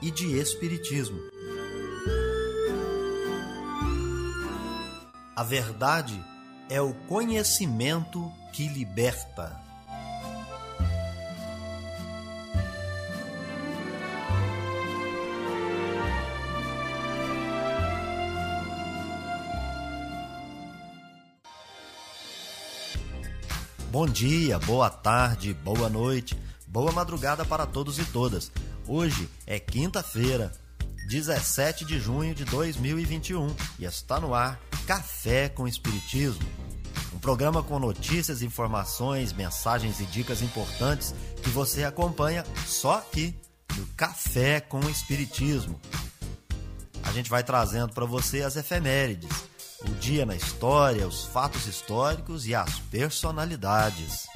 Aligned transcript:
e 0.00 0.10
de 0.10 0.38
espiritismo. 0.38 1.18
A 5.34 5.42
verdade 5.42 6.20
é 6.68 6.80
o 6.80 6.92
conhecimento 6.92 8.32
que 8.52 8.68
liberta. 8.68 9.68
Bom 23.90 24.06
dia, 24.06 24.58
boa 24.58 24.90
tarde, 24.90 25.54
boa 25.54 25.88
noite, 25.88 26.38
boa 26.66 26.92
madrugada 26.92 27.44
para 27.44 27.66
todos 27.66 27.98
e 27.98 28.04
todas. 28.04 28.52
Hoje 28.90 29.28
é 29.46 29.60
quinta-feira, 29.60 30.50
17 31.10 31.84
de 31.84 32.00
junho 32.00 32.34
de 32.34 32.46
2021 32.46 33.54
e 33.78 33.84
está 33.84 34.18
no 34.18 34.32
ar 34.32 34.58
Café 34.86 35.50
com 35.50 35.68
Espiritismo. 35.68 36.48
Um 37.12 37.18
programa 37.18 37.62
com 37.62 37.78
notícias, 37.78 38.40
informações, 38.40 39.34
mensagens 39.34 40.00
e 40.00 40.06
dicas 40.06 40.40
importantes 40.40 41.14
que 41.42 41.50
você 41.50 41.84
acompanha 41.84 42.46
só 42.66 42.96
aqui 42.96 43.38
no 43.76 43.84
Café 43.88 44.58
com 44.58 44.80
Espiritismo. 44.88 45.78
A 47.02 47.12
gente 47.12 47.28
vai 47.28 47.44
trazendo 47.44 47.92
para 47.92 48.06
você 48.06 48.40
as 48.40 48.56
efemérides, 48.56 49.44
o 49.86 49.90
dia 49.96 50.24
na 50.24 50.34
história, 50.34 51.06
os 51.06 51.26
fatos 51.26 51.66
históricos 51.66 52.46
e 52.46 52.54
as 52.54 52.78
personalidades. 52.90 54.26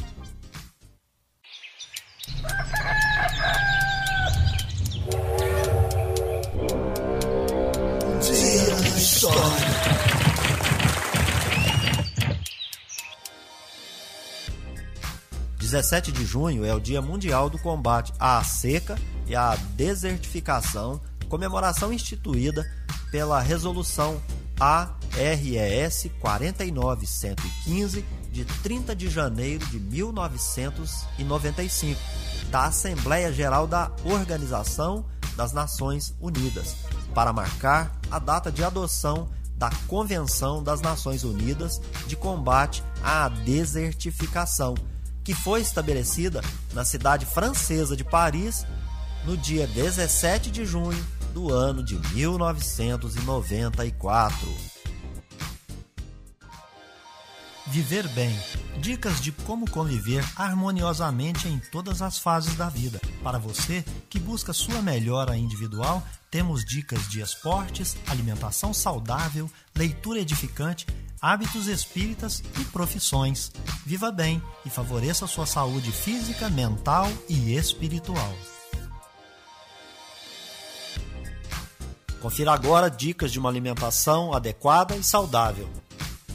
17 15.73 16.13
de 16.13 16.25
junho 16.27 16.67
é 16.67 16.75
o 16.75 16.81
Dia 16.81 17.01
Mundial 17.01 17.49
do 17.49 17.59
Combate 17.59 18.13
à 18.21 18.45
Seca 18.45 18.99
e 19.27 19.35
à 19.35 19.57
Desertificação, 19.75 21.01
comemoração 21.31 21.91
instituída 21.91 22.71
pela 23.11 23.41
Resolução 23.41 24.21
ARES 24.61 26.11
49115 26.21 28.05
de 28.31 28.45
30 28.45 28.95
de 28.95 29.09
janeiro 29.09 29.67
de 29.69 29.81
1995 29.81 31.99
da 32.51 32.67
Assembleia 32.67 33.33
Geral 33.33 33.67
da 33.67 33.91
Organização 34.05 35.07
das 35.39 35.55
Nações 35.55 36.15
Unidas, 36.21 36.77
para 37.15 37.33
marcar 37.33 37.99
a 38.11 38.19
data 38.19 38.53
de 38.53 38.63
adoção 38.63 39.27
da 39.57 39.71
Convenção 39.89 40.63
das 40.63 40.83
Nações 40.83 41.25
Unidas 41.25 41.81
de 42.07 42.15
Combate 42.15 42.85
à 43.03 43.31
Desertificação 43.31 44.75
que 45.25 45.35
foi 45.35 45.61
estabelecida 45.61 46.41
na 46.73 46.85
cidade 46.85 47.27
francesa 47.27 47.97
de 47.97 48.05
Paris 48.05 48.65
no 49.25 49.37
dia 49.37 49.67
17 49.67 50.49
de 50.51 50.65
junho 50.65 51.05
do 51.33 51.53
ano 51.53 51.83
de 51.83 51.99
1994. 52.15 54.73
Viver 57.67 58.07
bem. 58.09 58.39
Dicas 58.81 59.21
de 59.21 59.33
como 59.33 59.71
conviver 59.71 60.25
harmoniosamente 60.37 61.49
em 61.49 61.59
todas 61.59 62.03
as 62.03 62.19
fases 62.19 62.55
da 62.55 62.69
vida. 62.69 63.01
Para 63.23 63.39
você 63.39 63.83
que 64.11 64.19
busca 64.19 64.53
sua 64.53 64.83
melhora 64.83 65.39
individual, 65.39 66.03
temos 66.31 66.65
dicas 66.65 67.09
de 67.09 67.21
esportes, 67.21 67.97
alimentação 68.07 68.75
saudável, 68.75 69.51
leitura 69.75 70.21
edificante, 70.21 70.87
hábitos 71.23 71.69
espíritas 71.69 72.43
e 72.61 72.65
profissões. 72.65 73.53
Viva 73.87 74.11
bem 74.11 74.43
e 74.67 74.71
favoreça 74.71 75.29
sua 75.29 75.47
saúde 75.47 75.93
física, 75.93 76.51
mental 76.51 77.09
e 77.29 77.55
espiritual. 77.55 78.35
Confira 82.21 82.53
agora 82.53 82.91
dicas 82.91 83.31
de 83.31 83.39
uma 83.39 83.49
alimentação 83.49 84.35
adequada 84.35 84.97
e 84.97 85.03
saudável. 85.03 85.69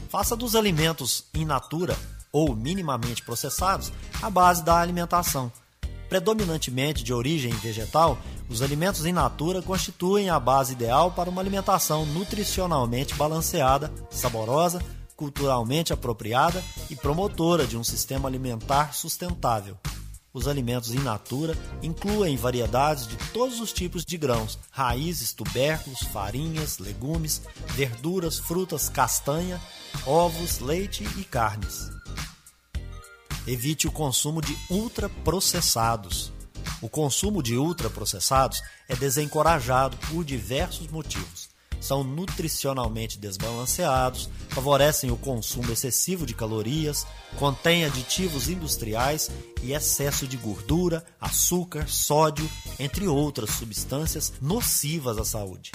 Faça 0.09 0.35
dos 0.35 0.55
alimentos 0.55 1.25
in 1.33 1.43
natura 1.43 1.97
ou 2.31 2.55
minimamente 2.55 3.23
processados 3.23 3.91
a 4.21 4.29
base 4.29 4.63
da 4.63 4.79
alimentação. 4.79 5.51
Predominantemente 6.09 7.03
de 7.03 7.13
origem 7.13 7.51
vegetal, 7.55 8.17
os 8.49 8.61
alimentos 8.61 9.05
in 9.05 9.11
natura 9.11 9.61
constituem 9.61 10.29
a 10.29 10.39
base 10.39 10.73
ideal 10.73 11.11
para 11.11 11.29
uma 11.29 11.41
alimentação 11.41 12.05
nutricionalmente 12.05 13.13
balanceada, 13.15 13.91
saborosa, 14.09 14.81
culturalmente 15.15 15.91
apropriada 15.91 16.63
e 16.89 16.95
promotora 16.95 17.65
de 17.65 17.75
um 17.75 17.83
sistema 17.83 18.29
alimentar 18.29 18.93
sustentável. 18.93 19.77
Os 20.31 20.47
alimentos 20.47 20.93
in 20.93 20.99
natura 20.99 21.57
incluem 21.81 22.37
variedades 22.37 23.07
de 23.07 23.15
todos 23.33 23.59
os 23.59 23.73
tipos 23.73 24.05
de 24.05 24.17
grãos, 24.17 24.59
raízes, 24.69 25.33
tubérculos, 25.33 25.99
farinhas, 26.13 26.77
legumes, 26.77 27.41
verduras, 27.69 28.37
frutas, 28.37 28.87
castanha, 28.87 29.59
ovos, 30.05 30.59
leite 30.59 31.03
e 31.17 31.23
carnes. 31.23 31.89
Evite 33.47 33.87
o 33.87 33.91
consumo 33.91 34.39
de 34.39 34.55
ultraprocessados. 34.69 36.31
O 36.81 36.87
consumo 36.87 37.41
de 37.41 37.57
ultraprocessados 37.57 38.61
é 38.87 38.95
desencorajado 38.95 39.97
por 40.07 40.23
diversos 40.23 40.87
motivos. 40.87 41.49
São 41.79 42.03
nutricionalmente 42.03 43.19
desbalanceados, 43.19 44.29
favorecem 44.49 45.11
o 45.11 45.17
consumo 45.17 45.71
excessivo 45.71 46.25
de 46.25 46.33
calorias, 46.33 47.05
contêm 47.37 47.85
aditivos 47.85 48.49
industriais 48.49 49.29
e 49.61 49.73
excesso 49.73 50.27
de 50.27 50.37
gordura, 50.37 51.05
açúcar, 51.21 51.87
sódio, 51.87 52.49
entre 52.79 53.07
outras 53.07 53.51
substâncias 53.51 54.33
nocivas 54.41 55.17
à 55.17 55.25
saúde. 55.25 55.71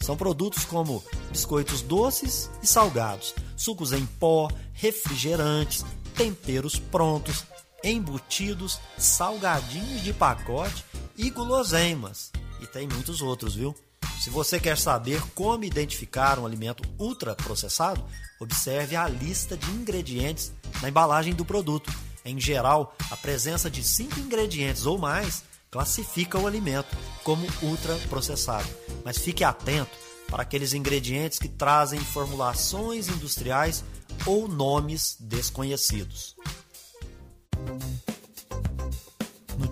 São 0.00 0.16
produtos 0.16 0.64
como 0.64 1.02
biscoitos 1.30 1.82
doces 1.82 2.50
e 2.62 2.66
salgados, 2.66 3.34
sucos 3.56 3.92
em 3.92 4.06
pó, 4.06 4.48
refrigerantes, 4.72 5.84
temperos 6.14 6.78
prontos, 6.78 7.44
embutidos, 7.82 8.80
salgadinhos 8.96 10.02
de 10.02 10.12
pacote 10.12 10.84
e 11.16 11.30
guloseimas. 11.30 12.32
E 12.60 12.66
tem 12.66 12.88
muitos 12.88 13.22
outros, 13.22 13.54
viu? 13.54 13.74
Se 14.20 14.30
você 14.30 14.58
quer 14.58 14.76
saber 14.76 15.22
como 15.34 15.64
identificar 15.64 16.38
um 16.38 16.46
alimento 16.46 16.82
ultraprocessado, 16.98 18.04
observe 18.40 18.96
a 18.96 19.06
lista 19.06 19.56
de 19.56 19.70
ingredientes 19.70 20.52
na 20.82 20.88
embalagem 20.88 21.32
do 21.32 21.44
produto. 21.44 21.92
Em 22.24 22.38
geral, 22.40 22.96
a 23.10 23.16
presença 23.16 23.70
de 23.70 23.82
cinco 23.82 24.18
ingredientes 24.18 24.86
ou 24.86 24.98
mais 24.98 25.44
classifica 25.70 26.38
o 26.38 26.46
alimento 26.46 26.96
como 27.22 27.46
ultraprocessado. 27.62 28.68
Mas 29.04 29.18
fique 29.18 29.44
atento 29.44 29.96
para 30.28 30.42
aqueles 30.42 30.72
ingredientes 30.74 31.38
que 31.38 31.48
trazem 31.48 32.00
formulações 32.00 33.08
industriais 33.08 33.84
ou 34.26 34.48
nomes 34.48 35.16
desconhecidos. 35.20 36.36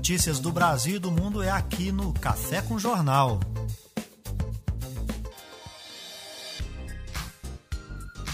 Notícias 0.06 0.38
do 0.38 0.52
Brasil 0.52 0.94
e 0.94 0.98
do 1.00 1.10
mundo 1.10 1.42
é 1.42 1.50
aqui 1.50 1.90
no 1.90 2.12
Café 2.12 2.62
com 2.62 2.78
Jornal. 2.78 3.40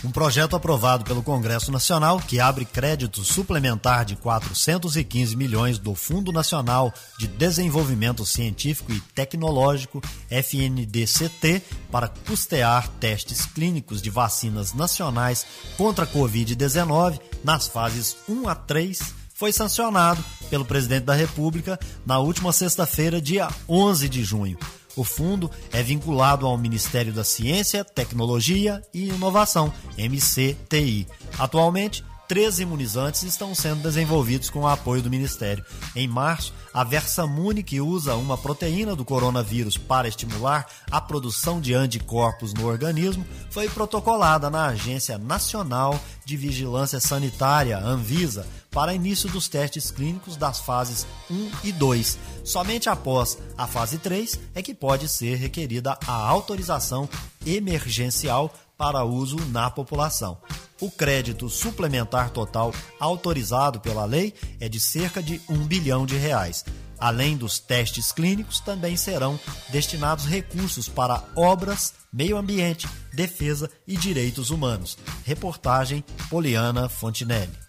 Um 0.04 0.10
projeto 0.10 0.54
aprovado 0.54 1.02
pelo 1.02 1.22
Congresso 1.22 1.72
Nacional 1.72 2.20
que 2.20 2.38
abre 2.38 2.66
crédito 2.66 3.24
suplementar 3.24 4.04
de 4.04 4.16
415 4.16 5.34
milhões 5.34 5.78
do 5.78 5.94
Fundo 5.94 6.30
Nacional 6.30 6.92
de 7.18 7.26
Desenvolvimento 7.26 8.26
Científico 8.26 8.92
e 8.92 9.00
Tecnológico, 9.00 10.02
FNDCT, 10.28 11.62
para 11.90 12.06
custear 12.06 12.86
testes 13.00 13.46
clínicos 13.46 14.02
de 14.02 14.10
vacinas 14.10 14.74
nacionais 14.74 15.46
contra 15.78 16.04
a 16.04 16.08
Covid-19 16.08 17.18
nas 17.42 17.66
fases 17.66 18.18
1 18.28 18.46
a 18.46 18.54
3 18.54 19.21
foi 19.42 19.50
sancionado 19.50 20.24
pelo 20.48 20.64
presidente 20.64 21.02
da 21.02 21.14
República 21.14 21.76
na 22.06 22.20
última 22.20 22.52
sexta-feira, 22.52 23.20
dia 23.20 23.48
11 23.68 24.08
de 24.08 24.22
junho. 24.22 24.56
O 24.94 25.02
fundo 25.02 25.50
é 25.72 25.82
vinculado 25.82 26.46
ao 26.46 26.56
Ministério 26.56 27.12
da 27.12 27.24
Ciência, 27.24 27.84
Tecnologia 27.84 28.80
e 28.94 29.08
Inovação, 29.08 29.72
MCTI. 29.98 31.08
Atualmente, 31.40 32.04
três 32.32 32.58
imunizantes 32.58 33.24
estão 33.24 33.54
sendo 33.54 33.82
desenvolvidos 33.82 34.48
com 34.48 34.60
o 34.60 34.66
apoio 34.66 35.02
do 35.02 35.10
Ministério. 35.10 35.62
Em 35.94 36.08
março, 36.08 36.54
a 36.72 36.82
Versamune, 36.82 37.62
que 37.62 37.78
usa 37.78 38.16
uma 38.16 38.38
proteína 38.38 38.96
do 38.96 39.04
coronavírus 39.04 39.76
para 39.76 40.08
estimular 40.08 40.66
a 40.90 40.98
produção 40.98 41.60
de 41.60 41.74
anticorpos 41.74 42.54
no 42.54 42.66
organismo, 42.66 43.22
foi 43.50 43.68
protocolada 43.68 44.48
na 44.48 44.68
Agência 44.68 45.18
Nacional 45.18 46.00
de 46.24 46.34
Vigilância 46.38 46.98
Sanitária, 47.00 47.76
Anvisa, 47.76 48.46
para 48.70 48.94
início 48.94 49.28
dos 49.28 49.46
testes 49.46 49.90
clínicos 49.90 50.34
das 50.34 50.58
fases 50.58 51.06
1 51.30 51.50
e 51.64 51.70
2. 51.70 52.18
Somente 52.44 52.88
após 52.88 53.36
a 53.58 53.66
fase 53.66 53.98
3 53.98 54.40
é 54.54 54.62
que 54.62 54.72
pode 54.72 55.06
ser 55.06 55.34
requerida 55.34 55.98
a 56.06 56.14
autorização 56.14 57.06
emergencial 57.44 58.50
para 58.82 59.04
uso 59.04 59.36
na 59.52 59.70
população. 59.70 60.38
O 60.80 60.90
crédito 60.90 61.48
suplementar 61.48 62.30
total 62.30 62.74
autorizado 62.98 63.78
pela 63.78 64.04
lei 64.04 64.34
é 64.58 64.68
de 64.68 64.80
cerca 64.80 65.22
de 65.22 65.40
1 65.48 65.54
bilhão 65.68 66.04
de 66.04 66.16
reais. 66.16 66.64
Além 66.98 67.36
dos 67.36 67.60
testes 67.60 68.10
clínicos, 68.10 68.58
também 68.58 68.96
serão 68.96 69.38
destinados 69.70 70.24
recursos 70.24 70.88
para 70.88 71.22
obras, 71.36 71.94
meio 72.12 72.36
ambiente, 72.36 72.88
defesa 73.12 73.70
e 73.86 73.96
direitos 73.96 74.50
humanos. 74.50 74.98
Reportagem 75.24 76.04
Poliana 76.28 76.88
Fontinelli. 76.88 77.61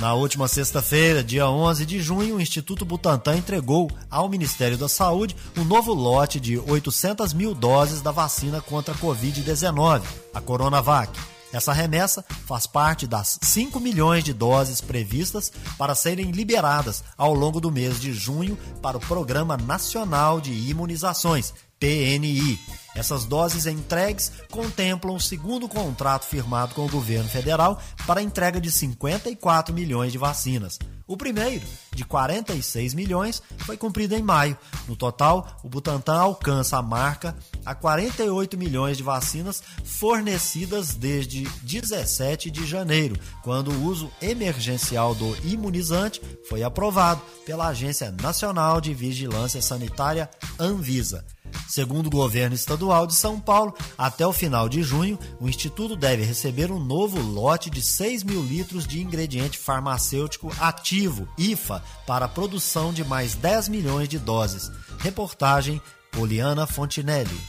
Na 0.00 0.12
última 0.12 0.48
sexta-feira, 0.48 1.22
dia 1.22 1.48
11 1.48 1.86
de 1.86 2.02
junho, 2.02 2.36
o 2.36 2.40
Instituto 2.40 2.84
Butantan 2.84 3.36
entregou 3.36 3.88
ao 4.10 4.28
Ministério 4.28 4.76
da 4.76 4.88
Saúde 4.88 5.36
um 5.56 5.62
novo 5.62 5.94
lote 5.94 6.40
de 6.40 6.58
800 6.58 7.32
mil 7.32 7.54
doses 7.54 8.02
da 8.02 8.10
vacina 8.10 8.60
contra 8.60 8.92
a 8.92 8.96
Covid-19, 8.98 10.02
a 10.34 10.40
Coronavac. 10.40 11.16
Essa 11.52 11.72
remessa 11.72 12.24
faz 12.44 12.66
parte 12.66 13.06
das 13.06 13.38
5 13.40 13.78
milhões 13.78 14.24
de 14.24 14.32
doses 14.32 14.80
previstas 14.80 15.52
para 15.78 15.94
serem 15.94 16.32
liberadas 16.32 17.04
ao 17.16 17.32
longo 17.32 17.60
do 17.60 17.70
mês 17.70 18.00
de 18.00 18.12
junho 18.12 18.58
para 18.82 18.96
o 18.96 19.00
Programa 19.00 19.56
Nacional 19.56 20.40
de 20.40 20.50
Imunizações, 20.50 21.54
PNI. 21.78 22.58
Essas 22.94 23.24
doses 23.24 23.66
entregues 23.66 24.30
contemplam 24.50 25.14
o 25.14 25.20
segundo 25.20 25.68
contrato 25.68 26.24
firmado 26.24 26.74
com 26.74 26.86
o 26.86 26.90
governo 26.90 27.28
federal 27.28 27.80
para 28.06 28.20
a 28.20 28.22
entrega 28.22 28.60
de 28.60 28.70
54 28.70 29.74
milhões 29.74 30.12
de 30.12 30.18
vacinas. 30.18 30.78
O 31.06 31.18
primeiro, 31.18 31.66
de 31.94 32.02
46 32.02 32.94
milhões, 32.94 33.42
foi 33.58 33.76
cumprido 33.76 34.14
em 34.14 34.22
maio. 34.22 34.56
No 34.88 34.96
total, 34.96 35.60
o 35.62 35.68
Butantan 35.68 36.18
alcança 36.18 36.78
a 36.78 36.82
marca 36.82 37.36
a 37.64 37.74
48 37.74 38.56
milhões 38.56 38.96
de 38.96 39.02
vacinas 39.02 39.62
fornecidas 39.84 40.94
desde 40.94 41.44
17 41.62 42.50
de 42.50 42.66
janeiro, 42.66 43.20
quando 43.42 43.70
o 43.70 43.84
uso 43.84 44.10
emergencial 44.22 45.14
do 45.14 45.36
imunizante 45.46 46.22
foi 46.48 46.62
aprovado 46.62 47.20
pela 47.44 47.68
Agência 47.68 48.10
Nacional 48.10 48.80
de 48.80 48.94
Vigilância 48.94 49.60
Sanitária 49.60 50.30
Anvisa. 50.58 51.22
Segundo 51.68 52.06
o 52.06 52.10
governo 52.10 52.54
estadual 52.54 53.06
de 53.06 53.14
São 53.14 53.40
Paulo, 53.40 53.74
até 53.96 54.26
o 54.26 54.32
final 54.32 54.68
de 54.68 54.82
junho, 54.82 55.18
o 55.40 55.48
Instituto 55.48 55.96
deve 55.96 56.24
receber 56.24 56.70
um 56.70 56.78
novo 56.78 57.20
lote 57.20 57.70
de 57.70 57.82
6 57.82 58.22
mil 58.22 58.42
litros 58.42 58.86
de 58.86 59.02
ingrediente 59.02 59.58
farmacêutico 59.58 60.52
ativo, 60.60 61.28
IFA, 61.38 61.82
para 62.06 62.26
a 62.26 62.28
produção 62.28 62.92
de 62.92 63.04
mais 63.04 63.34
10 63.34 63.68
milhões 63.68 64.08
de 64.08 64.18
doses. 64.18 64.70
Reportagem 64.98 65.80
Poliana 66.12 66.66
Fontinelli. 66.66 67.40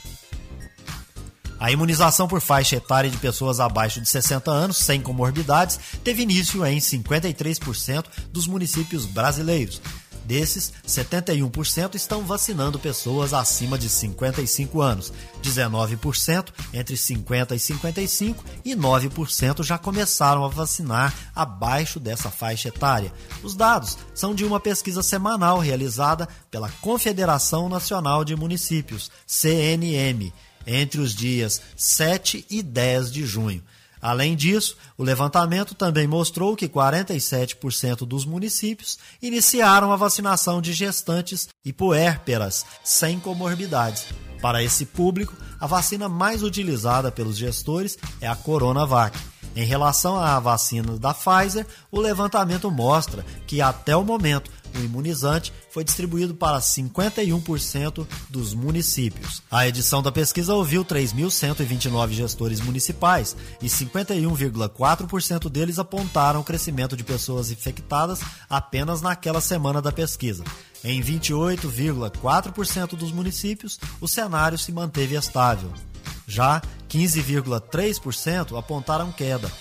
A 1.60 1.72
imunização 1.72 2.28
por 2.28 2.42
faixa 2.42 2.76
etária 2.76 3.10
de 3.10 3.18
pessoas 3.18 3.60
abaixo 3.60 4.02
de 4.02 4.10
60 4.10 4.52
anos, 4.52 4.78
sem 4.78 5.02
comorbidades, 5.02 5.80
teve 6.04 6.24
início 6.24 6.66
em 6.66 6.78
53% 6.78 8.06
dos 8.32 8.46
municípios 8.46 9.06
brasileiros. 9.06 9.82
Desses, 10.26 10.74
71% 10.88 11.94
estão 11.94 12.24
vacinando 12.24 12.80
pessoas 12.80 13.32
acima 13.32 13.78
de 13.78 13.88
55 13.88 14.82
anos, 14.82 15.14
19% 15.44 16.48
entre 16.74 16.98
50 16.98 17.54
e 17.56 17.60
55 17.60 18.44
e 18.66 18.76
9% 18.76 19.64
já 19.64 19.78
começaram 19.78 20.44
a 20.44 20.48
vacinar 20.48 21.14
abaixo 21.36 22.00
dessa 22.00 22.32
faixa 22.32 22.70
etária. 22.70 23.14
Os 23.44 23.56
dados 23.56 23.98
são 24.16 24.34
de 24.34 24.44
uma 24.44 24.60
pesquisa 24.60 25.04
semanal 25.04 25.60
realizada 25.60 26.28
pela 26.50 26.70
Confederação 26.82 27.70
Nacional 27.70 28.26
de 28.26 28.36
Municípios, 28.36 29.12
CNM, 29.28 30.34
entre 30.66 31.00
os 31.00 31.14
dias 31.14 31.62
7 31.78 32.46
e 32.50 32.64
10 32.64 33.12
de 33.12 33.26
junho. 33.26 33.64
Além 34.02 34.36
disso, 34.36 34.78
o 34.98 35.04
levantamento 35.04 35.74
também 35.74 36.08
mostrou 36.08 36.56
que 36.56 36.68
47% 36.68 38.06
dos 38.06 38.26
municípios 38.26 38.98
iniciaram 39.22 39.92
a 39.92 39.96
vacinação 39.96 40.62
de 40.62 40.74
gestantes 40.74 41.48
e 41.64 41.74
puérperas 41.74 42.66
sem 42.84 43.20
comorbidades. 43.20 44.06
Para 44.42 44.64
esse 44.64 44.86
público, 44.86 45.34
a 45.60 45.68
vacina 45.68 46.08
mais 46.08 46.44
utilizada 46.44 47.12
pelos 47.12 47.38
gestores 47.38 47.98
é 48.22 48.28
a 48.28 48.36
Coronavac. 48.36 49.18
Em 49.56 49.64
relação 49.64 50.20
à 50.20 50.38
vacina 50.40 50.98
da 50.98 51.14
Pfizer, 51.14 51.66
o 51.90 52.00
levantamento 52.00 52.70
mostra 52.70 53.26
que 53.48 53.62
até 53.62 53.96
o 53.96 54.04
momento 54.04 54.52
o 54.78 54.84
imunizante 54.84 55.52
foi 55.70 55.84
distribuído 55.84 56.34
para 56.36 56.60
51% 56.60 58.08
dos 58.30 58.54
municípios. 58.54 59.42
A 59.50 59.68
edição 59.68 60.02
da 60.02 60.12
pesquisa 60.12 60.54
ouviu 60.54 60.84
3.129 60.86 62.12
gestores 62.12 62.60
municipais 62.62 63.36
e 63.62 63.68
51,4% 63.68 65.50
deles 65.50 65.80
apontaram 65.80 66.40
o 66.40 66.44
crescimento 66.44 66.96
de 66.96 67.04
pessoas 67.04 67.52
infectadas 67.52 68.22
apenas 68.50 69.02
naquela 69.02 69.42
semana 69.42 69.82
da 69.82 69.92
pesquisa. 69.92 70.44
Em 70.84 71.02
28,4% 71.02 72.96
dos 72.96 73.12
municípios, 73.12 73.80
o 74.00 74.08
cenário 74.08 74.58
se 74.58 74.72
manteve 74.72 75.16
estável. 75.16 75.74
Já 76.28 76.62
15,3% 76.90 78.58
apontaram 78.58 79.12
queda. 79.12 79.52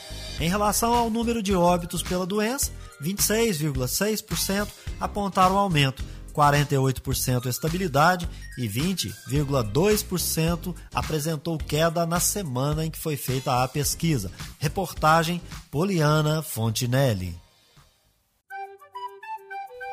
Em 0.40 0.48
relação 0.48 0.92
ao 0.92 1.08
número 1.08 1.42
de 1.42 1.54
óbitos 1.54 2.02
pela 2.02 2.26
doença, 2.26 2.72
26,6% 3.04 4.68
apontaram 4.98 5.58
aumento, 5.58 6.02
48% 6.34 7.46
estabilidade 7.46 8.28
e 8.58 8.68
20,2% 8.68 10.74
apresentou 10.92 11.56
queda 11.58 12.04
na 12.04 12.18
semana 12.18 12.84
em 12.84 12.90
que 12.90 12.98
foi 12.98 13.16
feita 13.16 13.62
a 13.62 13.68
pesquisa. 13.68 14.32
Reportagem 14.58 15.40
Poliana 15.70 16.42
Fontinelli. 16.42 17.38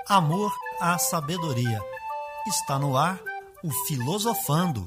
Amor 0.07 0.51
à 0.79 0.97
sabedoria. 0.97 1.79
Está 2.47 2.79
no 2.79 2.97
ar 2.97 3.21
o 3.63 3.69
Filosofando. 3.87 4.83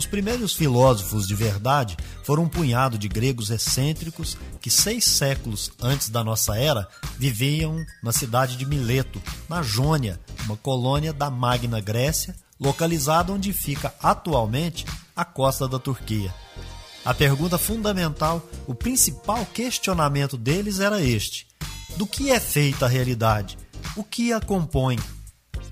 Os 0.00 0.06
primeiros 0.06 0.54
filósofos 0.54 1.28
de 1.28 1.34
verdade 1.34 1.94
foram 2.22 2.44
um 2.44 2.48
punhado 2.48 2.96
de 2.96 3.06
gregos 3.06 3.50
excêntricos 3.50 4.34
que 4.58 4.70
seis 4.70 5.04
séculos 5.04 5.70
antes 5.78 6.08
da 6.08 6.24
nossa 6.24 6.56
era 6.56 6.88
viviam 7.18 7.84
na 8.02 8.10
cidade 8.10 8.56
de 8.56 8.64
Mileto, 8.64 9.20
na 9.46 9.62
Jônia, 9.62 10.18
uma 10.46 10.56
colônia 10.56 11.12
da 11.12 11.28
Magna 11.30 11.82
Grécia, 11.82 12.34
localizada 12.58 13.30
onde 13.30 13.52
fica 13.52 13.94
atualmente 14.02 14.86
a 15.14 15.22
costa 15.22 15.68
da 15.68 15.78
Turquia. 15.78 16.34
A 17.04 17.12
pergunta 17.12 17.58
fundamental, 17.58 18.42
o 18.66 18.74
principal 18.74 19.44
questionamento 19.52 20.38
deles 20.38 20.80
era 20.80 21.02
este: 21.02 21.46
do 21.98 22.06
que 22.06 22.30
é 22.30 22.40
feita 22.40 22.86
a 22.86 22.88
realidade? 22.88 23.58
O 23.94 24.02
que 24.02 24.32
a 24.32 24.40
compõe? 24.40 24.98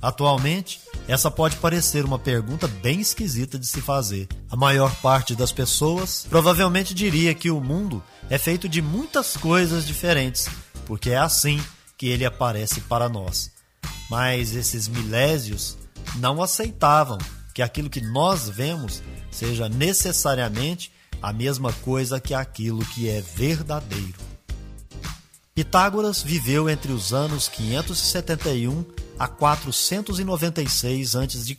Atualmente, 0.03 0.83
essa 1.09 1.31
pode 1.31 1.57
parecer 1.57 2.05
uma 2.05 2.19
pergunta 2.19 2.69
bem 2.69 3.01
esquisita 3.01 3.59
de 3.59 3.67
se 3.67 3.81
fazer. 3.81 4.29
A 4.51 4.55
maior 4.55 4.95
parte 4.97 5.35
das 5.35 5.51
pessoas 5.51 6.27
provavelmente 6.29 6.93
diria 6.93 7.35
que 7.35 7.51
o 7.51 7.63
mundo 7.63 8.05
é 8.29 8.37
feito 8.37 8.69
de 8.69 8.83
muitas 8.83 9.35
coisas 9.35 9.87
diferentes, 9.87 10.51
porque 10.85 11.09
é 11.11 11.17
assim 11.17 11.59
que 11.97 12.09
ele 12.09 12.27
aparece 12.27 12.83
para 12.83 13.09
nós. 13.09 13.51
Mas 14.11 14.55
esses 14.55 14.87
milésios 14.87 15.79
não 16.17 16.43
aceitavam 16.43 17.17
que 17.55 17.63
aquilo 17.63 17.89
que 17.89 18.03
nós 18.03 18.51
vemos 18.51 19.03
seja 19.31 19.67
necessariamente 19.67 20.93
a 21.23 21.33
mesma 21.33 21.73
coisa 21.73 22.21
que 22.21 22.35
aquilo 22.35 22.85
que 22.85 23.09
é 23.09 23.23
verdadeiro. 23.23 24.29
Pitágoras 25.55 26.23
viveu 26.23 26.69
entre 26.69 26.93
os 26.93 27.15
anos 27.15 27.49
571 27.49 28.85
a 29.19 29.27
496 29.27 31.17
a.C. 31.17 31.57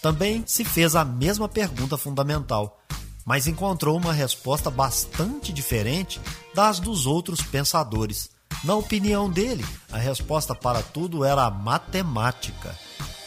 Também 0.00 0.44
se 0.46 0.64
fez 0.64 0.94
a 0.94 1.04
mesma 1.04 1.48
pergunta 1.48 1.96
fundamental: 1.96 2.80
mas 3.24 3.46
encontrou 3.46 3.96
uma 3.96 4.12
resposta 4.12 4.70
bastante 4.70 5.52
diferente 5.52 6.20
das 6.54 6.78
dos 6.78 7.06
outros 7.06 7.40
pensadores. 7.40 8.30
Na 8.62 8.74
opinião 8.74 9.28
dele, 9.28 9.64
a 9.90 9.98
resposta 9.98 10.54
para 10.54 10.82
tudo 10.82 11.24
era 11.24 11.44
a 11.44 11.50
matemática. 11.50 12.78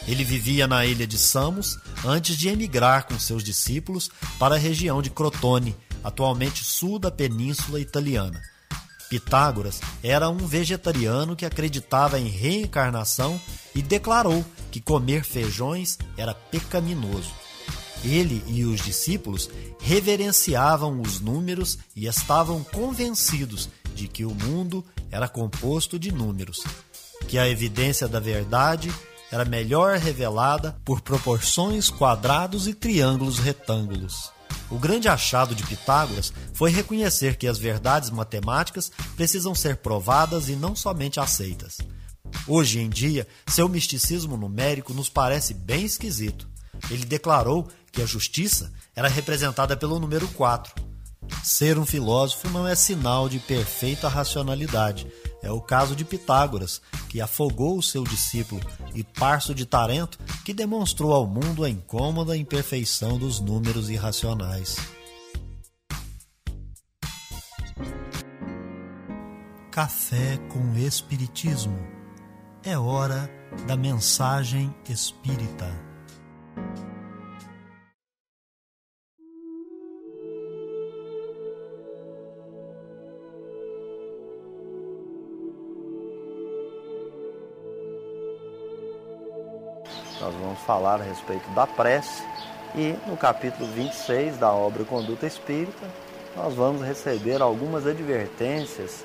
Ele 0.06 0.24
vivia 0.24 0.66
na 0.66 0.86
ilha 0.86 1.06
de 1.06 1.18
Samos 1.18 1.78
antes 2.04 2.36
de 2.36 2.48
emigrar 2.48 3.06
com 3.06 3.18
seus 3.18 3.44
discípulos 3.44 4.10
para 4.38 4.54
a 4.54 4.58
região 4.58 5.02
de 5.02 5.10
Crotone, 5.10 5.76
atualmente 6.02 6.64
sul 6.64 6.98
da 6.98 7.10
Península 7.10 7.78
Italiana. 7.78 8.40
Pitágoras 9.08 9.80
era 10.02 10.28
um 10.28 10.36
vegetariano 10.36 11.34
que 11.34 11.46
acreditava 11.46 12.18
em 12.18 12.28
reencarnação 12.28 13.40
e 13.74 13.80
declarou 13.80 14.44
que 14.70 14.80
comer 14.80 15.24
feijões 15.24 15.98
era 16.16 16.34
pecaminoso. 16.34 17.30
Ele 18.04 18.44
e 18.46 18.64
os 18.64 18.80
discípulos 18.80 19.50
reverenciavam 19.80 21.00
os 21.00 21.20
números 21.20 21.78
e 21.96 22.06
estavam 22.06 22.62
convencidos 22.62 23.68
de 23.94 24.06
que 24.06 24.24
o 24.24 24.34
mundo 24.34 24.84
era 25.10 25.28
composto 25.28 25.98
de 25.98 26.12
números, 26.12 26.58
que 27.26 27.38
a 27.38 27.48
evidência 27.48 28.06
da 28.06 28.20
verdade 28.20 28.92
era 29.30 29.44
melhor 29.44 29.98
revelada 29.98 30.78
por 30.84 31.00
proporções 31.00 31.90
quadrados 31.90 32.68
e 32.68 32.74
triângulos 32.74 33.38
retângulos. 33.38 34.37
O 34.70 34.78
grande 34.78 35.08
achado 35.08 35.54
de 35.54 35.62
Pitágoras 35.62 36.32
foi 36.52 36.70
reconhecer 36.70 37.36
que 37.36 37.46
as 37.46 37.58
verdades 37.58 38.10
matemáticas 38.10 38.90
precisam 39.16 39.54
ser 39.54 39.78
provadas 39.78 40.48
e 40.48 40.52
não 40.52 40.76
somente 40.76 41.18
aceitas. 41.18 41.78
Hoje 42.46 42.80
em 42.80 42.88
dia, 42.88 43.26
seu 43.46 43.68
misticismo 43.68 44.36
numérico 44.36 44.92
nos 44.92 45.08
parece 45.08 45.54
bem 45.54 45.84
esquisito. 45.84 46.48
Ele 46.90 47.04
declarou 47.04 47.66
que 47.90 48.02
a 48.02 48.06
justiça 48.06 48.72
era 48.94 49.08
representada 49.08 49.76
pelo 49.76 49.98
número 49.98 50.28
4. 50.28 50.74
Ser 51.42 51.78
um 51.78 51.86
filósofo 51.86 52.48
não 52.50 52.66
é 52.66 52.74
sinal 52.74 53.28
de 53.28 53.38
perfeita 53.38 54.08
racionalidade. 54.08 55.06
É 55.42 55.50
o 55.50 55.60
caso 55.60 55.94
de 55.94 56.04
Pitágoras, 56.04 56.82
que 57.08 57.20
afogou 57.20 57.78
o 57.78 57.82
seu 57.82 58.02
discípulo 58.04 58.60
e 58.94 59.04
Parso 59.04 59.54
de 59.54 59.64
Tarento, 59.64 60.18
que 60.44 60.52
demonstrou 60.52 61.12
ao 61.12 61.26
mundo 61.26 61.64
a 61.64 61.70
incômoda 61.70 62.36
imperfeição 62.36 63.18
dos 63.18 63.40
números 63.40 63.88
irracionais. 63.88 64.76
Café 69.70 70.38
com 70.48 70.76
Espiritismo. 70.76 71.78
É 72.64 72.76
hora 72.76 73.30
da 73.66 73.76
mensagem 73.76 74.74
espírita. 74.88 75.72
Nós 90.20 90.34
vamos 90.34 90.58
falar 90.60 91.00
a 91.00 91.04
respeito 91.04 91.48
da 91.50 91.64
prece 91.64 92.24
e 92.74 92.96
no 93.06 93.16
capítulo 93.16 93.70
26 93.70 94.36
da 94.36 94.52
obra 94.52 94.84
Conduta 94.84 95.26
Espírita, 95.26 95.86
nós 96.36 96.54
vamos 96.54 96.82
receber 96.82 97.40
algumas 97.40 97.86
advertências 97.86 99.04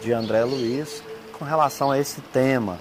de 0.00 0.12
André 0.12 0.42
Luiz 0.42 1.02
com 1.38 1.44
relação 1.44 1.90
a 1.90 1.98
esse 1.98 2.20
tema. 2.20 2.78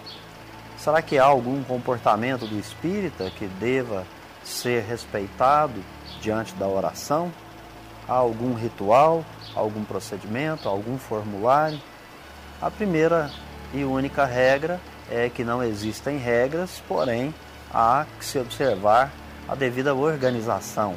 Será 0.77 1.01
que 1.01 1.17
há 1.17 1.25
algum 1.25 1.61
comportamento 1.61 2.47
do 2.47 2.57
espírita 2.57 3.29
que 3.29 3.47
deva 3.47 4.05
ser 4.43 4.83
respeitado 4.83 5.83
diante 6.21 6.53
da 6.55 6.67
oração? 6.67 7.31
Há 8.07 8.13
algum 8.13 8.53
ritual, 8.53 9.25
algum 9.53 9.83
procedimento, 9.83 10.69
algum 10.69 10.97
formulário? 10.97 11.79
A 12.61 12.71
primeira 12.71 13.29
e 13.73 13.83
única 13.83 14.23
regra 14.23 14.79
é 15.11 15.29
que 15.29 15.43
não 15.43 15.61
existem 15.61 16.17
regras, 16.17 16.81
porém 16.87 17.33
há 17.73 18.05
que 18.19 18.25
se 18.25 18.37
observar 18.37 19.11
a 19.47 19.55
devida 19.55 19.93
organização. 19.93 20.95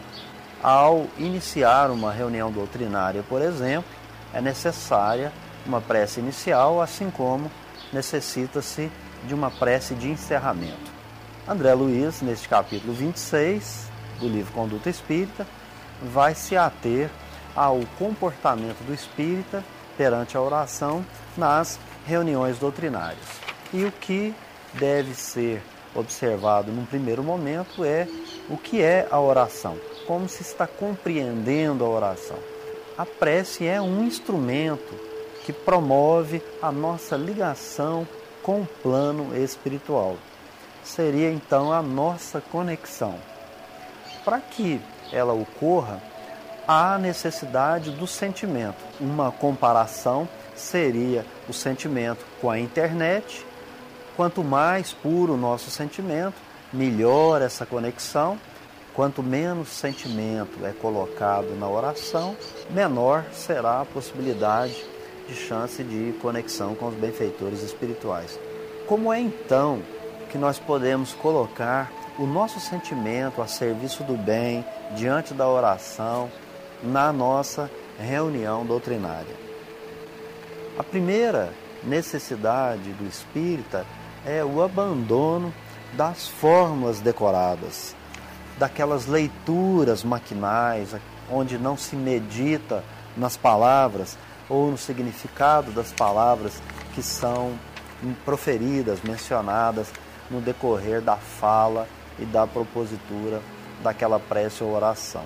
Ao 0.62 1.06
iniciar 1.18 1.90
uma 1.90 2.12
reunião 2.12 2.50
doutrinária, 2.50 3.23
por 3.28 3.40
exemplo, 3.40 3.90
é 4.33 4.40
necessária 4.40 5.33
uma 5.64 5.80
prece 5.80 6.21
inicial, 6.21 6.80
assim 6.80 7.11
como 7.11 7.50
necessita-se 7.92 8.90
de 9.26 9.35
uma 9.35 9.50
prece 9.50 9.95
de 9.95 10.09
encerramento. 10.09 10.97
André 11.49 11.75
Luiz, 11.75 12.23
neste 12.23 12.49
capítulo 12.49 12.92
26 12.92 13.88
do 14.18 14.28
livro 14.28 14.52
Conduta 14.52 14.90
Espírita, 14.90 15.47
vai 16.02 16.35
se 16.35 16.56
ater 16.56 17.11
ao 17.54 17.80
comportamento 17.99 18.85
do 18.85 18.92
espírita 18.92 19.64
perante 19.97 20.37
a 20.37 20.40
oração 20.40 21.04
nas 21.37 21.78
reuniões 22.06 22.59
doutrinárias. 22.59 23.25
E 23.73 23.85
o 23.85 23.92
que 23.92 24.35
deve 24.75 25.14
ser 25.14 25.62
observado 25.97 26.71
num 26.71 26.85
primeiro 26.85 27.23
momento 27.23 27.85
é 27.85 28.07
o 28.49 28.57
que 28.57 28.83
é 28.83 29.07
a 29.11 29.21
oração, 29.21 29.76
como 30.07 30.29
se 30.29 30.43
está 30.43 30.67
compreendendo 30.67 31.85
a 31.85 31.88
oração. 31.88 32.38
A 32.97 33.05
prece 33.05 33.67
é 33.67 33.81
um 33.81 34.05
instrumento 34.05 34.95
que 35.45 35.53
promove 35.53 36.43
a 36.61 36.73
nossa 36.73 37.17
ligação 37.17 38.07
com 38.43 38.62
o 38.62 38.67
plano 38.83 39.37
espiritual. 39.37 40.17
Seria 40.83 41.31
então 41.31 41.73
a 41.73 41.83
nossa 41.83 42.41
conexão. 42.41 43.15
Para 44.25 44.41
que 44.41 44.81
ela 45.12 45.33
ocorra, 45.33 46.03
há 46.67 46.99
necessidade 46.99 47.93
do 47.93 48.07
sentimento. 48.07 48.83
Uma 49.00 49.31
comparação 49.31 50.29
seria 50.55 51.25
o 51.49 51.53
sentimento 51.53 52.25
com 52.41 52.50
a 52.50 52.59
internet 52.59 53.46
Quanto 54.17 54.43
mais 54.43 54.93
puro 54.93 55.35
o 55.35 55.37
nosso 55.37 55.71
sentimento, 55.71 56.37
melhor 56.73 57.43
essa 57.43 57.67
conexão. 57.67 58.39
Quanto 58.95 59.23
menos 59.23 59.69
sentimento 59.69 60.65
é 60.65 60.73
colocado 60.73 61.55
na 61.59 61.69
oração, 61.69 62.35
menor 62.71 63.27
será 63.31 63.83
a 63.83 63.85
possibilidade 63.85 64.83
de 65.29 65.35
chance 65.35 65.85
de 65.85 66.15
conexão 66.23 66.75
com 66.75 66.87
os 66.87 66.95
benfeitores 66.95 67.63
espirituais. 67.63 68.39
Como 68.87 69.13
é 69.13 69.21
então 69.21 69.83
que 70.31 70.39
nós 70.39 70.59
podemos 70.59 71.13
colocar 71.13 71.93
o 72.19 72.25
nosso 72.25 72.59
sentimento 72.59 73.43
a 73.43 73.47
serviço 73.47 74.03
do 74.03 74.17
bem 74.17 74.65
diante 74.97 75.35
da 75.35 75.47
oração 75.47 76.31
na 76.83 77.13
nossa 77.13 77.71
reunião 77.99 78.65
doutrinária? 78.65 79.37
A 80.79 80.83
primeira 80.83 81.53
necessidade 81.85 82.93
do 82.95 83.07
espírita 83.07 83.85
é 84.26 84.45
o 84.45 84.61
abandono 84.61 85.54
das 85.92 86.26
fórmulas 86.26 86.99
decoradas, 86.99 87.95
daquelas 88.59 89.06
leituras 89.06 90.02
maquinais, 90.02 90.95
onde 91.30 91.56
não 91.56 91.76
se 91.76 91.95
medita 91.95 92.83
nas 93.16 93.37
palavras 93.37 94.18
ou 94.49 94.71
no 94.71 94.76
significado 94.76 95.71
das 95.71 95.92
palavras 95.92 96.61
que 96.95 97.02
são 97.02 97.56
proferidas, 98.25 99.00
mencionadas 99.02 99.92
no 100.28 100.40
decorrer 100.40 101.00
da 101.00 101.16
fala 101.16 101.88
e 102.18 102.25
da 102.25 102.47
propositura 102.47 103.40
daquela 103.83 104.18
prece 104.18 104.64
ou 104.64 104.75
oração. 104.75 105.25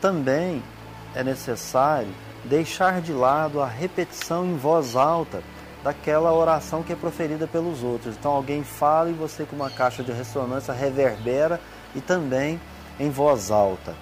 Também 0.00 0.62
é 1.14 1.24
necessário 1.24 2.12
deixar 2.44 3.00
de 3.00 3.12
lado 3.12 3.60
a 3.60 3.66
repetição 3.66 4.46
em 4.46 4.56
voz 4.56 4.94
alta 4.94 5.42
daquela 5.82 6.32
oração 6.32 6.82
que 6.82 6.92
é 6.92 6.96
proferida 6.96 7.46
pelos 7.46 7.82
outros. 7.82 8.16
Então 8.16 8.32
alguém 8.32 8.62
fala 8.62 9.10
e 9.10 9.14
você 9.14 9.44
com 9.44 9.56
uma 9.56 9.70
caixa 9.70 10.02
de 10.02 10.12
ressonância 10.12 10.74
reverbera 10.74 11.60
e 11.94 12.00
também 12.00 12.60
em 12.98 13.10
voz 13.10 13.50
alta. 13.50 13.94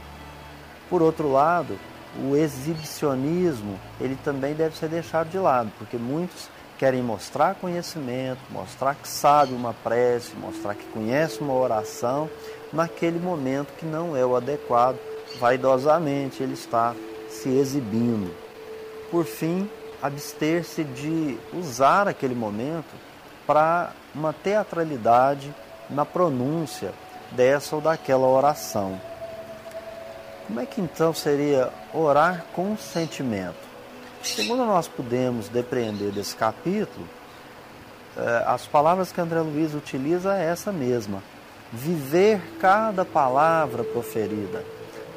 Por 0.90 1.02
outro 1.02 1.30
lado, 1.30 1.78
o 2.16 2.34
exibicionismo, 2.36 3.78
ele 4.00 4.16
também 4.24 4.54
deve 4.54 4.76
ser 4.76 4.88
deixado 4.88 5.28
de 5.28 5.38
lado, 5.38 5.70
porque 5.78 5.96
muitos 5.96 6.48
querem 6.78 7.02
mostrar 7.02 7.56
conhecimento, 7.56 8.40
mostrar 8.50 8.94
que 8.94 9.08
sabe 9.08 9.52
uma 9.52 9.74
prece, 9.74 10.34
mostrar 10.36 10.74
que 10.74 10.84
conhece 10.86 11.40
uma 11.40 11.52
oração, 11.52 12.30
naquele 12.72 13.18
momento 13.18 13.74
que 13.76 13.84
não 13.84 14.16
é 14.16 14.24
o 14.24 14.36
adequado, 14.36 14.96
vaidosamente 15.38 16.42
ele 16.42 16.54
está 16.54 16.94
se 17.28 17.48
exibindo. 17.48 18.32
Por 19.10 19.24
fim, 19.24 19.68
abster-se 20.02 20.84
de 20.84 21.38
usar 21.52 22.08
aquele 22.08 22.34
momento 22.34 22.94
para 23.46 23.92
uma 24.14 24.32
teatralidade 24.32 25.54
na 25.88 26.04
pronúncia 26.04 26.92
dessa 27.32 27.76
ou 27.76 27.82
daquela 27.82 28.26
oração. 28.26 29.00
Como 30.46 30.60
é 30.60 30.66
que 30.66 30.80
então 30.80 31.12
seria 31.12 31.70
orar 31.92 32.44
com 32.54 32.76
sentimento? 32.76 33.68
Segundo 34.22 34.64
nós 34.64 34.88
podemos 34.88 35.48
depreender 35.48 36.10
desse 36.10 36.34
capítulo, 36.34 37.06
eh, 38.16 38.44
as 38.46 38.66
palavras 38.66 39.12
que 39.12 39.20
André 39.20 39.40
Luiz 39.40 39.74
utiliza 39.74 40.36
é 40.36 40.46
essa 40.46 40.72
mesma. 40.72 41.22
Viver 41.72 42.40
cada 42.58 43.04
palavra 43.04 43.84
proferida. 43.84 44.64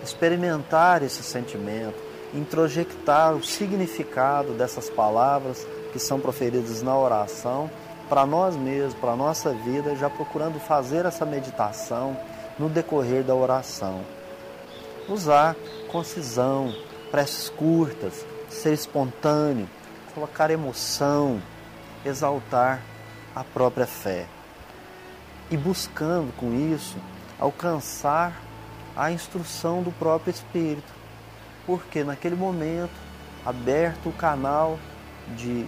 experimentar 0.04 1.04
esse 1.04 1.22
sentimento, 1.22 1.94
introjectar 2.34 3.34
o 3.34 3.44
significado 3.44 4.54
dessas 4.54 4.90
palavras 4.90 5.66
que 5.92 6.00
são 6.00 6.20
proferidas 6.20 6.82
na 6.82 6.98
oração 6.98 7.70
para 8.10 8.26
nós 8.26 8.56
mesmos, 8.56 8.94
para 8.96 9.12
a 9.12 9.16
nossa 9.16 9.54
vida, 9.54 9.96
já 9.96 10.10
procurando 10.10 10.60
fazer 10.60 11.06
essa 11.06 11.26
meditação 11.26 12.18
no 12.60 12.68
decorrer 12.68 13.24
da 13.24 13.34
oração. 13.34 14.02
Usar 15.08 15.56
concisão, 15.90 16.74
preces 17.10 17.50
curtas, 17.50 18.26
ser 18.50 18.74
espontâneo, 18.74 19.70
colocar 20.14 20.52
emoção, 20.52 21.42
exaltar 22.06 22.82
a 23.36 23.44
própria 23.44 23.88
fé. 23.88 24.26
E 25.50 25.58
buscando 25.58 26.36
com 26.36 26.54
isso 26.54 26.98
alcançar 27.40 28.42
a 28.96 29.12
instrução 29.12 29.82
do 29.82 29.92
próprio 29.92 30.32
Espírito. 30.32 31.01
Porque 31.66 32.04
naquele 32.04 32.36
momento, 32.36 32.94
aberto 33.46 34.10
o 34.10 34.14
canal 34.14 34.80
de, 35.36 35.66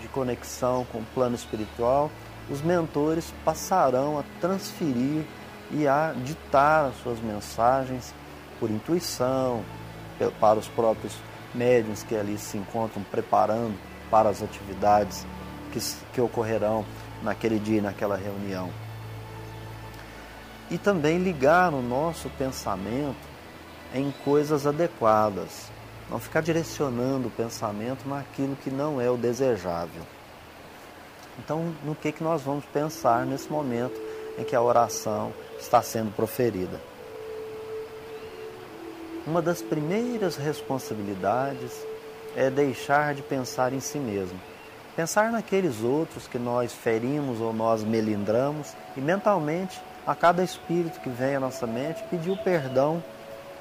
de 0.00 0.08
conexão 0.12 0.86
com 0.92 0.98
o 0.98 1.06
plano 1.14 1.34
espiritual, 1.34 2.10
os 2.50 2.60
mentores 2.62 3.32
passarão 3.44 4.18
a 4.18 4.24
transferir 4.40 5.24
e 5.70 5.86
a 5.86 6.14
ditar 6.24 6.86
as 6.86 6.96
suas 6.96 7.20
mensagens 7.20 8.14
por 8.60 8.70
intuição, 8.70 9.64
para 10.38 10.58
os 10.58 10.68
próprios 10.68 11.16
médiuns 11.54 12.02
que 12.02 12.14
ali 12.14 12.38
se 12.38 12.56
encontram 12.56 13.02
preparando 13.02 13.74
para 14.10 14.28
as 14.28 14.42
atividades 14.42 15.26
que, 15.72 15.80
que 16.12 16.20
ocorrerão 16.20 16.84
naquele 17.22 17.58
dia 17.58 17.78
e 17.78 17.80
naquela 17.80 18.16
reunião. 18.16 18.70
E 20.70 20.78
também 20.78 21.18
ligar 21.18 21.72
o 21.72 21.82
nosso 21.82 22.30
pensamento 22.30 23.31
em 23.94 24.12
coisas 24.24 24.66
adequadas, 24.66 25.70
não 26.10 26.18
ficar 26.18 26.40
direcionando 26.40 27.28
o 27.28 27.30
pensamento 27.30 28.08
naquilo 28.08 28.56
que 28.56 28.70
não 28.70 29.00
é 29.00 29.10
o 29.10 29.16
desejável. 29.16 30.02
Então, 31.38 31.74
no 31.84 31.94
que, 31.94 32.12
que 32.12 32.22
nós 32.22 32.42
vamos 32.42 32.64
pensar 32.66 33.24
nesse 33.24 33.50
momento 33.50 33.98
em 34.38 34.44
que 34.44 34.54
a 34.54 34.62
oração 34.62 35.32
está 35.58 35.82
sendo 35.82 36.14
proferida? 36.14 36.80
Uma 39.26 39.40
das 39.40 39.62
primeiras 39.62 40.36
responsabilidades 40.36 41.72
é 42.36 42.50
deixar 42.50 43.14
de 43.14 43.22
pensar 43.22 43.72
em 43.72 43.80
si 43.80 43.98
mesmo. 43.98 44.38
Pensar 44.96 45.30
naqueles 45.30 45.82
outros 45.82 46.26
que 46.26 46.38
nós 46.38 46.72
ferimos 46.72 47.40
ou 47.40 47.52
nós 47.52 47.82
melindramos 47.82 48.74
e 48.96 49.00
mentalmente, 49.00 49.80
a 50.06 50.14
cada 50.14 50.42
espírito 50.42 51.00
que 51.00 51.08
vem 51.08 51.36
à 51.36 51.40
nossa 51.40 51.66
mente, 51.66 52.02
pedir 52.10 52.30
o 52.30 52.36
perdão 52.36 53.02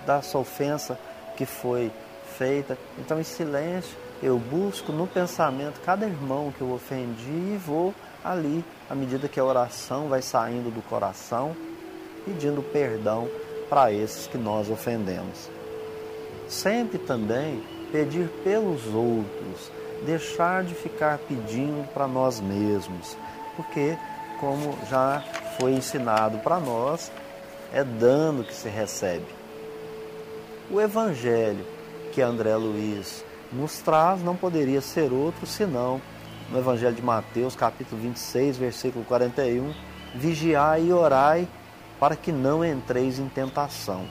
dessa 0.06 0.38
ofensa 0.38 0.98
que 1.36 1.46
foi 1.46 1.92
feita. 2.38 2.78
Então, 2.98 3.20
em 3.20 3.24
silêncio, 3.24 3.96
eu 4.22 4.38
busco 4.38 4.92
no 4.92 5.08
pensamento 5.08 5.82
cada 5.82 6.06
irmão 6.06 6.54
que 6.56 6.62
eu 6.62 6.72
ofendi 6.72 7.30
e 7.30 7.60
vou 7.64 7.94
ali, 8.24 8.64
à 8.90 8.96
medida 8.96 9.28
que 9.28 9.40
a 9.40 9.44
oração 9.44 10.08
vai 10.08 10.22
saindo 10.22 10.74
do 10.74 10.82
coração, 10.84 11.56
pedindo 12.26 12.62
perdão 12.62 13.28
para 13.70 13.92
esses 13.92 14.28
que 14.28 14.38
nós 14.38 14.70
ofendemos. 14.70 15.50
Sempre 16.48 17.00
também 17.00 17.64
pedir 17.92 18.28
pelos 18.44 18.86
outros, 18.88 19.72
deixar 20.06 20.64
de 20.64 20.74
ficar 20.76 21.18
pedindo 21.20 21.88
para 21.94 22.08
nós 22.08 22.40
mesmos, 22.40 23.18
porque, 23.56 23.98
como 24.40 24.78
já 24.90 25.24
foi 25.60 25.74
ensinado 25.74 26.38
para 26.40 26.60
nós, 26.60 27.12
é 27.74 27.84
dano 27.84 28.44
que 28.44 28.54
se 28.54 28.70
recebe. 28.70 29.41
O 30.74 30.80
Evangelho 30.80 31.66
que 32.14 32.22
André 32.22 32.56
Luiz 32.56 33.26
nos 33.52 33.80
traz 33.80 34.24
não 34.24 34.38
poderia 34.38 34.80
ser 34.80 35.12
outro 35.12 35.46
senão 35.46 36.02
no 36.50 36.58
Evangelho 36.58 36.96
de 36.96 37.02
Mateus, 37.02 37.58
capítulo 37.58 38.02
26, 38.02 38.56
versículo 38.56 39.04
41, 39.04 39.74
vigiai 40.16 40.86
e 40.86 40.94
orai 40.94 41.46
para 42.00 42.16
que 42.16 42.32
não 42.32 42.64
entreis 42.64 43.20
em 43.20 43.28
tentação. 43.28 44.06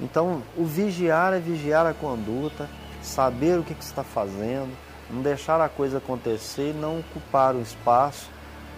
Então, 0.00 0.44
o 0.56 0.64
vigiar 0.64 1.32
é 1.32 1.40
vigiar 1.40 1.86
a 1.86 1.92
conduta, 1.92 2.70
saber 3.02 3.58
o 3.58 3.64
que, 3.64 3.74
que 3.74 3.82
está 3.82 4.04
fazendo, 4.04 4.72
não 5.10 5.22
deixar 5.22 5.60
a 5.60 5.68
coisa 5.68 5.98
acontecer 5.98 6.70
e 6.70 6.78
não 6.78 7.00
ocupar 7.00 7.56
o 7.56 7.60
espaço 7.60 8.30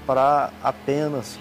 para 0.06 0.50
apenas 0.62 1.38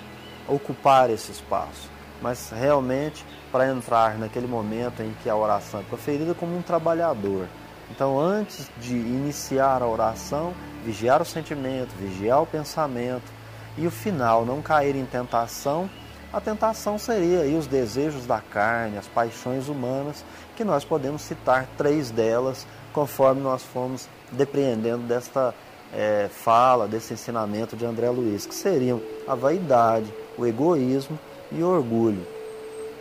ocupar 0.49 1.09
esse 1.09 1.31
espaço, 1.31 1.89
mas 2.21 2.51
realmente 2.51 3.25
para 3.51 3.67
entrar 3.67 4.17
naquele 4.17 4.47
momento 4.47 5.01
em 5.01 5.13
que 5.23 5.29
a 5.29 5.35
oração 5.35 5.79
é 5.79 5.83
proferida 5.83 6.33
como 6.33 6.57
um 6.57 6.61
trabalhador. 6.61 7.47
Então, 7.89 8.19
antes 8.19 8.69
de 8.79 8.95
iniciar 8.95 9.81
a 9.81 9.87
oração, 9.87 10.53
vigiar 10.85 11.21
o 11.21 11.25
sentimento, 11.25 11.89
vigiar 11.97 12.41
o 12.41 12.45
pensamento 12.45 13.31
e 13.77 13.87
o 13.87 13.91
final, 13.91 14.45
não 14.45 14.61
cair 14.61 14.95
em 14.95 15.05
tentação 15.05 15.89
a 16.31 16.39
tentação 16.39 16.99
seria 16.99 17.41
aí 17.41 17.55
os 17.55 17.65
desejos 17.65 18.27
da 18.27 18.39
carne, 18.39 18.99
as 18.99 19.07
paixões 19.07 19.67
humanas, 19.67 20.23
que 20.55 20.63
nós 20.63 20.85
podemos 20.85 21.23
citar 21.23 21.67
três 21.75 22.11
delas 22.11 22.67
conforme 22.93 23.41
nós 23.41 23.63
fomos 23.63 24.07
depreendendo 24.31 25.07
desta 25.07 25.55
é, 25.91 26.29
fala, 26.29 26.87
desse 26.87 27.13
ensinamento 27.13 27.75
de 27.75 27.83
André 27.83 28.11
Luiz, 28.11 28.45
que 28.45 28.53
seriam 28.53 29.01
a 29.27 29.33
vaidade, 29.33 30.13
o 30.37 30.45
egoísmo 30.45 31.17
e 31.51 31.63
orgulho. 31.63 32.25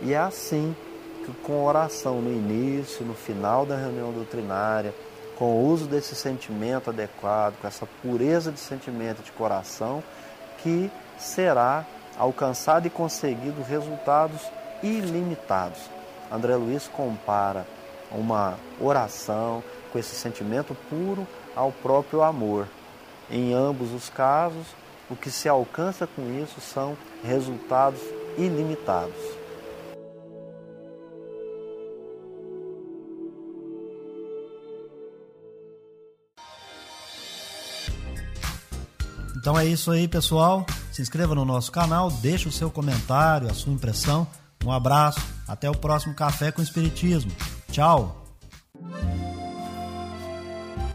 E 0.01 0.13
é 0.13 0.17
assim 0.17 0.75
que 1.25 1.31
com 1.43 1.65
oração 1.65 2.21
no 2.21 2.31
início, 2.31 3.05
no 3.05 3.13
final 3.13 3.65
da 3.65 3.75
reunião 3.75 4.11
doutrinária, 4.11 4.93
com 5.37 5.55
o 5.55 5.67
uso 5.67 5.85
desse 5.85 6.15
sentimento 6.15 6.89
adequado, 6.89 7.55
com 7.61 7.67
essa 7.67 7.87
pureza 8.01 8.51
de 8.51 8.59
sentimento 8.59 9.23
de 9.23 9.31
coração, 9.31 10.03
que 10.61 10.91
será 11.17 11.85
alcançado 12.17 12.87
e 12.87 12.89
conseguido 12.89 13.61
resultados 13.61 14.41
ilimitados. 14.83 15.79
André 16.31 16.55
Luiz 16.55 16.87
compara 16.87 17.65
uma 18.11 18.57
oração 18.79 19.63
com 19.91 19.99
esse 19.99 20.15
sentimento 20.15 20.75
puro 20.89 21.27
ao 21.55 21.71
próprio 21.71 22.21
amor. 22.21 22.67
Em 23.29 23.53
ambos 23.53 23.93
os 23.93 24.09
casos, 24.09 24.67
o 25.09 25.15
que 25.15 25.31
se 25.31 25.47
alcança 25.47 26.07
com 26.07 26.21
isso 26.43 26.59
são 26.59 26.97
resultados 27.23 28.01
ilimitados. 28.39 29.39
Então 39.37 39.57
é 39.57 39.65
isso 39.65 39.89
aí, 39.89 40.07
pessoal. 40.07 40.65
Se 40.91 41.01
inscreva 41.01 41.33
no 41.33 41.45
nosso 41.45 41.71
canal, 41.71 42.11
deixe 42.11 42.47
o 42.47 42.51
seu 42.51 42.69
comentário, 42.69 43.49
a 43.49 43.53
sua 43.53 43.71
impressão. 43.71 44.27
Um 44.65 44.71
abraço, 44.71 45.21
até 45.47 45.69
o 45.69 45.75
próximo 45.75 46.13
Café 46.13 46.51
com 46.51 46.61
Espiritismo. 46.61 47.31
Tchau! 47.71 48.25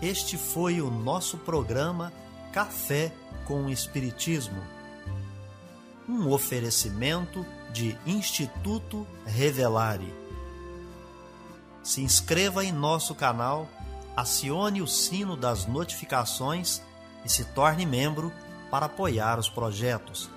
Este 0.02 0.37
foi 0.37 0.83
o 0.83 0.90
nosso 0.90 1.38
programa 1.38 2.12
Café 2.52 3.11
com 3.46 3.70
Espiritismo. 3.70 4.62
Um 6.09 6.31
oferecimento 6.31 7.45
de 7.73 7.97
Instituto 8.07 9.07
Revelare. 9.25 10.12
Se 11.83 12.03
inscreva 12.03 12.64
em 12.64 12.73
nosso 12.73 13.14
canal, 13.14 13.69
acione 14.17 14.81
o 14.81 14.87
sino 14.87 15.37
das 15.37 15.67
notificações 15.67 16.81
e 17.25 17.29
se 17.29 17.45
torne 17.47 17.85
membro 17.85 18.33
para 18.71 18.87
apoiar 18.87 19.38
os 19.38 19.49
projetos. 19.49 20.31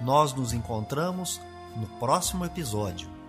Nós 0.00 0.32
nos 0.32 0.52
encontramos 0.52 1.40
no 1.76 1.86
próximo 1.98 2.44
episódio. 2.44 3.19